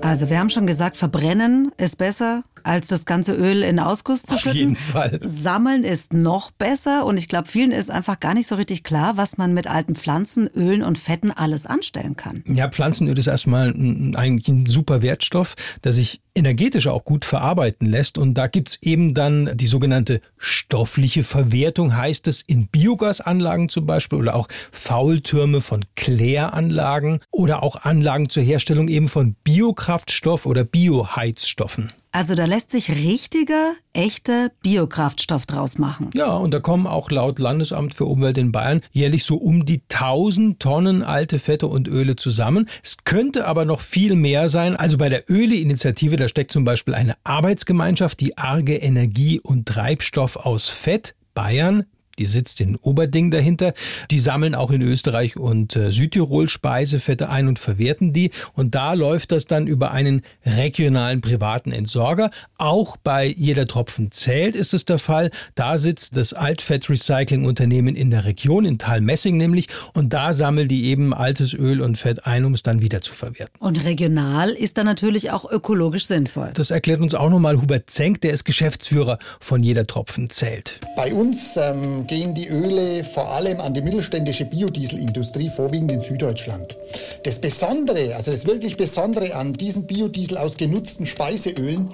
Also 0.00 0.28
wir 0.28 0.38
haben 0.38 0.50
schon 0.50 0.66
gesagt, 0.66 0.96
verbrennen 0.96 1.72
ist 1.78 1.96
besser, 1.96 2.44
als 2.64 2.88
das 2.88 3.04
ganze 3.04 3.34
Öl 3.34 3.62
in 3.62 3.78
Ausguss 3.78 4.22
zu 4.22 4.34
Auf 4.34 4.40
schütten. 4.40 4.58
jeden 4.58 4.76
Fall. 4.76 5.18
Sammeln 5.22 5.84
ist 5.84 6.12
noch 6.12 6.50
besser 6.50 7.04
und 7.04 7.16
ich 7.16 7.28
glaube, 7.28 7.48
vielen 7.48 7.70
ist 7.70 7.90
einfach 7.90 8.18
gar 8.18 8.34
nicht 8.34 8.48
so 8.48 8.56
richtig 8.56 8.82
klar, 8.82 9.16
was 9.16 9.36
man 9.36 9.54
mit 9.54 9.66
alten 9.66 9.94
Pflanzen, 9.94 10.48
Ölen 10.48 10.82
und 10.82 10.98
Fetten 10.98 11.30
alles 11.30 11.66
anstellen 11.66 12.16
kann. 12.16 12.42
Ja, 12.46 12.68
Pflanzenöl 12.68 13.18
ist 13.18 13.26
erstmal 13.26 13.68
ein, 13.68 14.16
eigentlich 14.16 14.48
ein 14.48 14.66
super 14.66 15.02
Wertstoff, 15.02 15.54
der 15.84 15.92
sich 15.92 16.20
energetisch 16.34 16.86
auch 16.86 17.04
gut 17.04 17.24
verarbeiten 17.24 17.86
lässt. 17.86 18.18
Und 18.18 18.34
da 18.34 18.46
gibt's 18.46 18.78
eben 18.82 19.14
dann 19.14 19.50
die 19.54 19.66
sogenannte 19.66 20.20
stoffliche 20.36 21.22
Verwertung, 21.22 21.96
heißt 21.96 22.26
es 22.28 22.42
in 22.42 22.66
Biogasanlagen 22.68 23.68
zum 23.68 23.86
Beispiel 23.86 24.18
oder 24.18 24.34
auch 24.34 24.48
Faultürme 24.72 25.60
von 25.60 25.84
Kläranlagen 25.96 27.20
oder 27.30 27.62
auch 27.62 27.76
Anlagen 27.76 28.28
zur 28.28 28.42
Herstellung 28.42 28.88
eben 28.88 29.08
von 29.08 29.36
Biokraftstoff 29.44 30.46
oder 30.46 30.64
Bioheizstoffen. 30.64 31.88
Also 32.14 32.36
da 32.36 32.44
lässt 32.44 32.70
sich 32.70 32.92
richtiger, 32.92 33.72
echter 33.92 34.52
Biokraftstoff 34.62 35.46
draus 35.46 35.78
machen. 35.78 36.10
Ja, 36.14 36.36
und 36.36 36.52
da 36.52 36.60
kommen 36.60 36.86
auch 36.86 37.10
laut 37.10 37.40
Landesamt 37.40 37.92
für 37.92 38.04
Umwelt 38.04 38.38
in 38.38 38.52
Bayern 38.52 38.82
jährlich 38.92 39.24
so 39.24 39.34
um 39.34 39.66
die 39.66 39.82
1000 39.92 40.60
Tonnen 40.60 41.02
alte 41.02 41.40
Fette 41.40 41.66
und 41.66 41.88
Öle 41.88 42.14
zusammen. 42.14 42.68
Es 42.84 42.98
könnte 43.02 43.48
aber 43.48 43.64
noch 43.64 43.80
viel 43.80 44.14
mehr 44.14 44.48
sein. 44.48 44.76
Also 44.76 44.96
bei 44.96 45.08
der 45.08 45.28
Öle-Initiative, 45.28 46.16
da 46.16 46.28
steckt 46.28 46.52
zum 46.52 46.62
Beispiel 46.62 46.94
eine 46.94 47.16
Arbeitsgemeinschaft, 47.24 48.20
die 48.20 48.38
Arge 48.38 48.76
Energie 48.76 49.40
und 49.40 49.66
Treibstoff 49.66 50.36
aus 50.36 50.68
Fett 50.68 51.16
Bayern 51.34 51.84
die 52.18 52.26
sitzt 52.26 52.60
in 52.60 52.76
Oberding 52.76 53.30
dahinter. 53.30 53.74
Die 54.10 54.18
sammeln 54.18 54.54
auch 54.54 54.70
in 54.70 54.82
Österreich 54.82 55.36
und 55.36 55.76
äh, 55.76 55.90
Südtirol 55.90 56.48
Speisefette 56.48 57.28
ein 57.28 57.48
und 57.48 57.58
verwerten 57.58 58.12
die. 58.12 58.30
Und 58.54 58.74
da 58.74 58.92
läuft 58.92 59.32
das 59.32 59.46
dann 59.46 59.66
über 59.66 59.90
einen 59.90 60.22
regionalen 60.44 61.20
privaten 61.20 61.72
Entsorger. 61.72 62.30
Auch 62.58 62.96
bei 62.96 63.26
jeder 63.26 63.66
Tropfen 63.66 64.12
zählt 64.12 64.54
ist 64.54 64.74
es 64.74 64.84
der 64.84 64.98
Fall. 64.98 65.30
Da 65.54 65.78
sitzt 65.78 66.16
das 66.16 66.32
Altfett-Recycling-Unternehmen 66.32 67.96
in 67.96 68.10
der 68.10 68.24
Region, 68.24 68.64
in 68.64 68.78
Talmessing 68.78 69.36
nämlich. 69.36 69.68
Und 69.92 70.12
da 70.12 70.32
sammeln 70.32 70.68
die 70.68 70.86
eben 70.86 71.14
altes 71.14 71.54
Öl 71.54 71.80
und 71.80 71.98
Fett 71.98 72.26
ein, 72.26 72.44
um 72.44 72.54
es 72.54 72.62
dann 72.62 72.82
wieder 72.82 73.00
zu 73.00 73.14
verwerten. 73.14 73.58
Und 73.60 73.84
regional 73.84 74.50
ist 74.50 74.78
dann 74.78 74.86
natürlich 74.86 75.30
auch 75.30 75.50
ökologisch 75.50 76.06
sinnvoll. 76.06 76.50
Das 76.54 76.70
erklärt 76.70 77.00
uns 77.00 77.14
auch 77.14 77.30
nochmal 77.30 77.60
Hubert 77.60 77.90
Zenk, 77.90 78.20
der 78.20 78.32
ist 78.32 78.44
Geschäftsführer 78.44 79.18
von 79.40 79.62
jeder 79.62 79.86
Tropfen 79.86 80.30
zählt. 80.30 80.80
Bei 80.96 81.12
uns 81.12 81.56
ähm, 81.56 82.03
gehen 82.06 82.34
die 82.34 82.48
Öle 82.48 83.04
vor 83.04 83.30
allem 83.30 83.60
an 83.60 83.74
die 83.74 83.82
mittelständische 83.82 84.44
Biodieselindustrie, 84.44 85.48
vorwiegend 85.48 85.92
in 85.92 86.00
Süddeutschland. 86.00 86.76
Das 87.22 87.40
Besondere, 87.40 88.14
also 88.16 88.30
das 88.30 88.46
wirklich 88.46 88.76
Besondere 88.76 89.34
an 89.34 89.52
diesem 89.52 89.84
Biodiesel 89.86 90.38
aus 90.38 90.56
genutzten 90.56 91.06
Speiseölen 91.06 91.88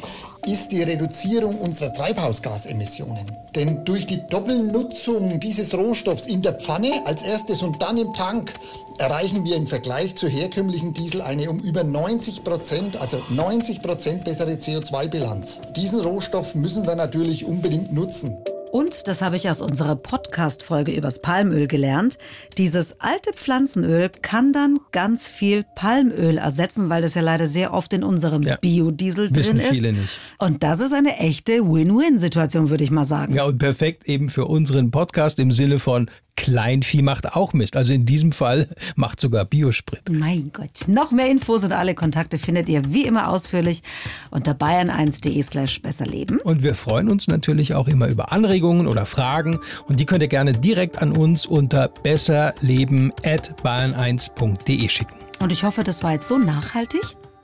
ist 0.47 0.73
die 0.73 0.83
Reduzierung 0.83 1.59
unserer 1.59 1.93
Treibhausgasemissionen. 1.93 3.27
Denn 3.55 3.85
durch 3.85 4.07
die 4.07 4.21
Doppelnutzung 4.27 5.41
dieses 5.41 5.75
Rohstoffs 5.75 6.27
in 6.27 6.43
der 6.43 6.55
Pfanne 6.55 7.03
als 7.05 7.23
erstes 7.23 7.63
und 7.63 7.83
dann 7.83 7.99
im 7.99 8.13
Tank 8.15 8.53
erreichen 8.99 9.45
wir 9.45 9.57
im 9.57 9.67
Vergleich 9.67 10.17
zu 10.17 10.29
herkömmlichen 10.29 10.95
Diesel 10.95 11.23
eine 11.23 11.51
um 11.51 11.61
über 11.61 11.85
90 11.85 12.45
Prozent, 12.45 13.01
also 13.01 13.21
90 13.31 13.83
Prozent 13.83 14.25
bessere 14.25 14.53
CO2-Bilanz. 14.53 15.63
Diesen 15.75 16.01
Rohstoff 16.01 16.55
müssen 16.55 16.87
wir 16.87 16.95
natürlich 16.95 17.45
unbedingt 17.45 17.93
nutzen. 17.93 18.37
Und, 18.71 19.09
das 19.09 19.21
habe 19.21 19.37
ich 19.37 19.51
aus 19.51 19.61
unserer 19.63 19.97
Podcast-Folge 19.97 20.93
übers 20.93 21.21
Palmöl 21.21 21.67
gelernt, 21.67 22.19
dieses 22.57 23.01
alte 23.01 23.33
Pflanzenöl 23.35 24.11
kann 24.23 24.53
dann 24.53 24.79
ganz 24.93 25.27
viel 25.27 25.65
Palmöl 25.75 26.39
ersetzen, 26.39 26.89
weil 26.89 27.03
das 27.03 27.15
ja 27.15 27.23
leider 27.23 27.47
sehr 27.49 27.75
oft 27.75 27.93
in 27.93 28.05
unserem 28.05 28.43
Ja. 28.43 28.57
Biodiesel 28.61 29.31
drin 29.31 29.59
ist. 29.59 29.69
viele 29.69 29.93
nicht. 29.93 30.21
Und 30.39 30.63
das 30.63 30.81
ist 30.81 30.93
eine 30.93 31.19
echte 31.19 31.65
Win-Win-Situation, 31.65 32.71
würde 32.71 32.85
ich 32.85 32.91
mal 32.91 33.05
sagen. 33.05 33.35
Ja, 33.35 33.45
und 33.45 33.59
perfekt 33.59 34.07
eben 34.09 34.29
für 34.29 34.47
unseren 34.47 34.91
Podcast 34.91 35.39
im 35.41 35.51
Sinne 35.51 35.79
von 35.81 36.09
Kleinvieh 36.41 37.03
macht 37.03 37.37
auch 37.37 37.53
Mist. 37.53 37.77
Also 37.77 37.93
in 37.93 38.07
diesem 38.07 38.33
Fall 38.33 38.67
macht 38.97 39.21
sogar 39.21 39.45
Biosprit. 39.45 40.09
Mein 40.11 40.51
Gott. 40.55 40.89
Noch 40.89 41.13
mehr 41.13 41.31
Infos 41.31 41.65
und 41.65 41.73
alle 41.73 41.95
Kontakte 41.95 42.39
findet 42.39 42.71
ihr 42.71 42.95
wie 42.95 43.05
immer 43.05 43.29
ausführlich 43.29 43.83
unter 44.31 44.53
bayern1.de 44.53 45.43
slash 45.43 45.83
besserleben. 45.83 46.41
Und 46.41 46.63
wir 46.63 46.75
freuen 46.75 47.11
uns 47.11 47.29
natürlich 47.29 47.75
auch 47.75 47.89
immer 47.89 48.09
über 48.09 48.33
Anregungen 48.33 48.87
oder 48.87 49.05
Fragen. 49.05 49.59
Und 49.87 50.01
die 50.01 50.07
könnt 50.07 50.23
ihr 50.23 50.29
gerne 50.29 50.55
direkt 50.55 51.03
an 51.03 51.15
uns 51.15 51.45
unter 51.45 51.89
besserleben 51.89 53.13
at 53.23 53.55
bayern1.de 53.63 54.89
schicken. 54.89 55.15
Und 55.41 55.53
ich 55.53 55.63
hoffe, 55.63 55.85
das 55.85 56.03
war 56.03 56.13
jetzt 56.13 56.29
so 56.29 56.39
nachhaltig 56.39 57.03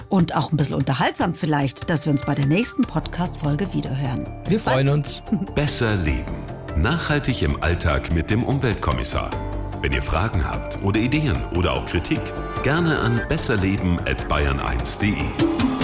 und 0.08 0.34
auch 0.34 0.52
ein 0.52 0.56
bisschen 0.56 0.76
unterhaltsam 0.76 1.34
vielleicht, 1.34 1.90
dass 1.90 2.06
wir 2.06 2.12
uns 2.12 2.22
bei 2.22 2.34
der 2.34 2.46
nächsten 2.46 2.82
Podcast-Folge 2.82 3.74
wiederhören. 3.74 4.26
Bis 4.44 4.52
wir 4.52 4.72
freuen 4.72 4.88
uns. 4.88 5.22
Besser 5.54 5.96
leben. 5.96 6.45
Nachhaltig 6.76 7.42
im 7.42 7.62
Alltag 7.62 8.12
mit 8.12 8.30
dem 8.30 8.44
Umweltkommissar. 8.44 9.30
Wenn 9.80 9.94
ihr 9.94 10.02
Fragen 10.02 10.46
habt 10.46 10.82
oder 10.82 11.00
Ideen 11.00 11.42
oder 11.56 11.72
auch 11.72 11.86
Kritik, 11.86 12.20
gerne 12.64 12.98
an 12.98 13.18
besserleben@bayern1.de. 13.30 15.75